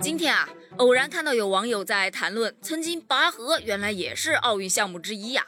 [0.00, 0.48] 今天啊，
[0.78, 5.46] 偶然看到有网友在谈论，曾经拔河原来也是奥运项目之一呀，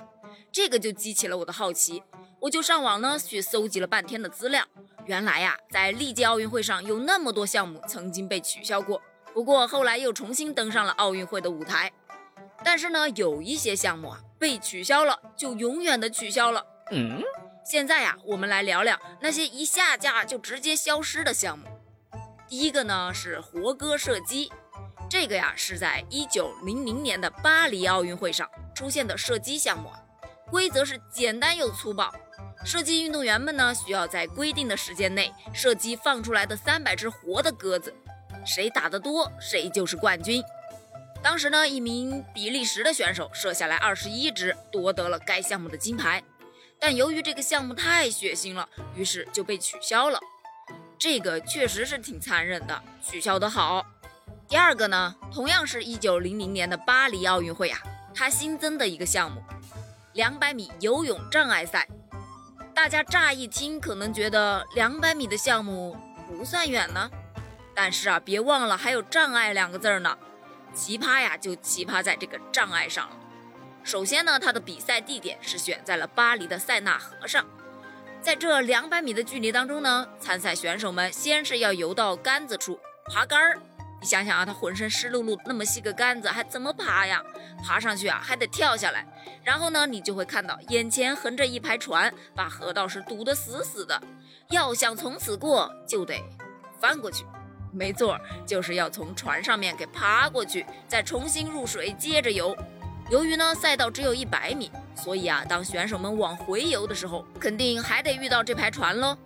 [0.53, 2.03] 这个就激起了我的好奇，
[2.39, 4.63] 我就上网呢去搜集了半天的资料。
[5.07, 9.01] 原来呀，在历届奥运会上有那么多项目曾经被取消过，
[9.33, 11.91] 不过后来又重新登上了奥运会的舞台。
[12.63, 16.63] 但是呢，有一些项目啊被取消了，就永远的取消了。
[16.91, 17.23] 嗯，
[17.65, 21.67] 现在呀，我们来聊聊那些一下架就直接消失的项目。
[22.53, 24.53] 第一个呢是活鸽射击，
[25.09, 29.91] 这个呀是在一九零零年的巴黎奥运会上出现的射击项目，
[30.51, 32.13] 规则是简单又粗暴。
[32.63, 37.95] 射击运动员们呢需要在规定的时间内射击放出来的三百只活的鸽子，
[38.45, 40.45] 谁打得多谁就是冠军。
[41.23, 46.23] 当时呢，一名比利时的选手射下来二十一只，夺得了该项目的金牌。
[46.79, 50.21] 但由于这个项目太血腥了，于是就被取消了。
[51.03, 53.85] 这个确实是挺残忍的，取消的好。
[54.47, 57.81] 第二个呢，同样是一九零零年的巴黎奥运会啊，
[58.15, 59.43] 它新增的一个项目，
[60.13, 61.89] 两百米游泳障碍赛。
[62.73, 65.97] 大家乍一听可能觉得两百米的项目
[66.29, 67.11] 不算远呢，
[67.75, 70.17] 但是啊，别忘了还有障碍两个字呢。
[70.73, 73.17] 奇葩呀，就奇葩在这个障碍上了。
[73.83, 77.45] 首先呢，它的比赛地点是选在了巴黎的塞纳河上。
[78.23, 83.59] 在这两百米的距离当中呢，参赛选手们先是要游到杆子处爬杆儿。
[84.01, 87.21] 你想想啊，他浑身湿漉漉，那么细个杆子还怎么爬呀？
[87.65, 89.05] 爬上去啊，还得跳下来。
[89.43, 94.01] 然后呢，你就会看到眼前横着一排船，把河道是堵得死死的。
[94.51, 96.23] 要想从此过，就得
[96.81, 97.25] 翻过去。
[97.73, 102.57] 没错，就是要从船上面给爬过去，再重新入水，接着游。
[103.11, 109.17] 由于呢赛道只有一百米，所以啊，当选手们往回游的时候，肯定还得遇到这排船喽。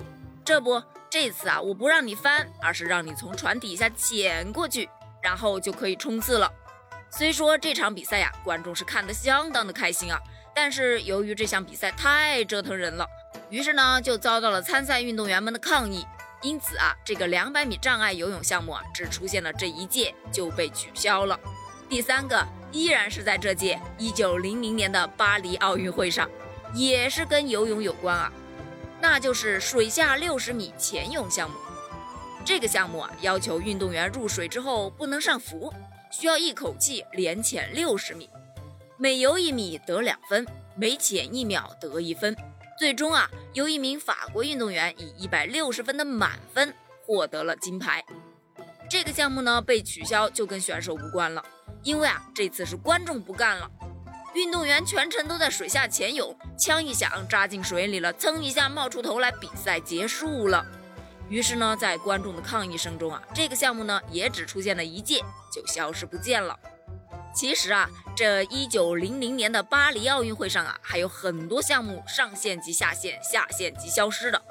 [0.45, 4.89] 这不，这次啊，我不让你翻，而是让你从船底下潜过去，
[5.21, 6.51] 然后就可以冲刺了。
[7.11, 10.19] 虽说这场比赛呀，观众是看得相当的开心啊，
[10.55, 13.07] 但是由于这项比赛太折腾人了，
[13.51, 16.07] 于是呢就遭到了参赛运动员们的抗议。
[16.43, 21.39] 因此啊，这个两百米障碍游泳项目啊，只出现了这一届就被取消了。
[21.89, 22.47] 第三个。
[22.73, 26.29] 依然是在这届一九零零年的巴黎奥运会上，
[26.75, 28.33] 也是跟游泳有关啊，
[29.01, 31.57] 那就是水下六十米潜泳项目。
[32.45, 35.73] 这个项目啊，要求运动员入水之后不能上浮，
[36.11, 38.29] 需要一口气连潜六十米，
[38.97, 40.47] 每游一米得两分，
[40.77, 42.37] 每潜一秒得一分。
[42.79, 48.05] 最终啊，由一名法国运动员以一百六十分的满分获得了金牌。
[48.89, 51.43] 这个项目呢被取消，就跟选手无关了。
[51.87, 53.71] 因为啊，这次是观众不干了，
[54.35, 60.67] 运动员全程都在水下潜泳，枪一响扎进水里了，噌一下冒出头来，比赛结束了。
[61.29, 66.59] 于是呢，在观众的抗议声中啊，这个项目呢也只出现了一届就消失不见了。
[67.33, 74.43] 其实啊，这一九零零年的巴黎奥运会上啊，还有很多项目上线即下线，下线即消失的，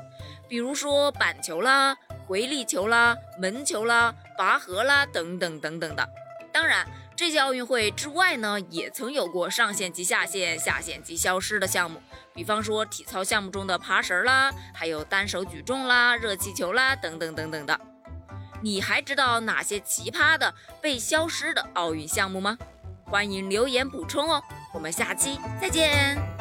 [0.48, 1.98] 比如说板球啦、
[2.28, 6.10] 回力球啦、门球啦、拔河啦等等等等的。
[6.54, 6.88] 当然。
[7.16, 12.02] 这届奥运会之外呢，也曾有过上线即下线、下线即消失的项目，
[12.34, 17.80] 比方说体操项目中的爬绳啦，还有单手举重啦、热气球啦等等等等的。
[18.62, 22.58] 你还知道哪些奇葩的被消失的奥运项目吗？
[23.06, 24.44] 欢迎留言补充哦。
[24.74, 26.35] 我们下期再见。